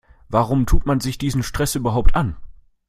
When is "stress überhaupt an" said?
1.43-2.35